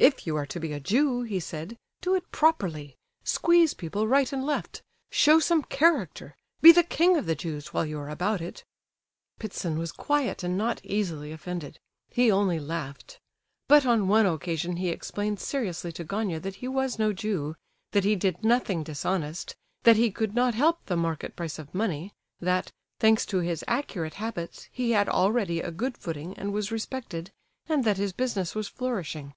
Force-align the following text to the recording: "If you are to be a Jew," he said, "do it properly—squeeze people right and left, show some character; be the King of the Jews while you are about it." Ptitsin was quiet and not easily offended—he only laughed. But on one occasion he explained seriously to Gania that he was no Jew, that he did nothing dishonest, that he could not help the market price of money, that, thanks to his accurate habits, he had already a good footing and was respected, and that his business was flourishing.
"If 0.00 0.28
you 0.28 0.36
are 0.36 0.46
to 0.46 0.60
be 0.60 0.72
a 0.72 0.78
Jew," 0.78 1.22
he 1.22 1.40
said, 1.40 1.76
"do 2.02 2.14
it 2.14 2.30
properly—squeeze 2.30 3.74
people 3.74 4.06
right 4.06 4.32
and 4.32 4.46
left, 4.46 4.80
show 5.10 5.40
some 5.40 5.64
character; 5.64 6.36
be 6.60 6.70
the 6.70 6.84
King 6.84 7.16
of 7.16 7.26
the 7.26 7.34
Jews 7.34 7.74
while 7.74 7.84
you 7.84 7.98
are 7.98 8.08
about 8.08 8.40
it." 8.40 8.62
Ptitsin 9.40 9.76
was 9.76 9.90
quiet 9.90 10.44
and 10.44 10.56
not 10.56 10.80
easily 10.84 11.32
offended—he 11.32 12.30
only 12.30 12.60
laughed. 12.60 13.18
But 13.66 13.84
on 13.86 14.06
one 14.06 14.24
occasion 14.24 14.76
he 14.76 14.90
explained 14.90 15.40
seriously 15.40 15.90
to 15.90 16.04
Gania 16.04 16.38
that 16.42 16.54
he 16.62 16.68
was 16.68 17.00
no 17.00 17.12
Jew, 17.12 17.56
that 17.90 18.04
he 18.04 18.14
did 18.14 18.44
nothing 18.44 18.84
dishonest, 18.84 19.56
that 19.82 19.96
he 19.96 20.12
could 20.12 20.32
not 20.32 20.54
help 20.54 20.78
the 20.86 20.96
market 20.96 21.34
price 21.34 21.58
of 21.58 21.74
money, 21.74 22.12
that, 22.38 22.70
thanks 23.00 23.26
to 23.26 23.38
his 23.40 23.64
accurate 23.66 24.14
habits, 24.14 24.68
he 24.70 24.92
had 24.92 25.08
already 25.08 25.58
a 25.60 25.72
good 25.72 25.98
footing 25.98 26.38
and 26.38 26.52
was 26.52 26.70
respected, 26.70 27.32
and 27.68 27.82
that 27.82 27.96
his 27.96 28.12
business 28.12 28.54
was 28.54 28.68
flourishing. 28.68 29.34